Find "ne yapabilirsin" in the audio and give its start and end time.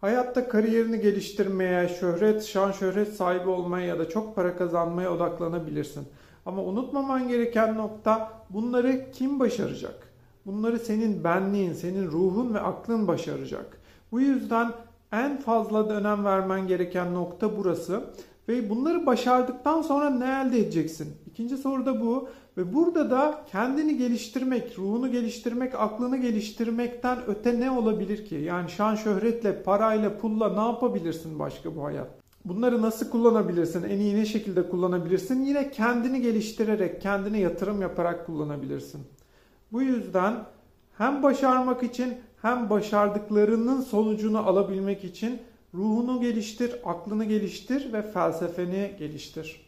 30.54-31.38